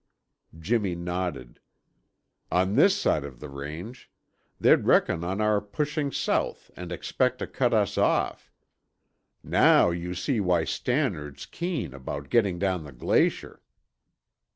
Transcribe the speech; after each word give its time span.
Jimmy 0.57 0.95
nodded. 0.95 1.59
"On 2.51 2.73
this 2.73 2.97
side 2.99 3.23
of 3.23 3.39
the 3.39 3.49
range; 3.49 4.09
they'd 4.59 4.87
reckon 4.87 5.23
on 5.23 5.39
our 5.39 5.61
pushing 5.61 6.11
south 6.11 6.71
and 6.75 6.91
expect 6.91 7.37
to 7.37 7.45
cut 7.45 7.71
us 7.71 7.99
off. 7.99 8.51
Now 9.43 9.91
you 9.91 10.15
see 10.15 10.39
why 10.39 10.63
Stannard's 10.63 11.45
keen 11.45 11.93
about 11.93 12.31
getting 12.31 12.57
down 12.57 12.83
the 12.83 12.91
glacier!" 12.91 13.61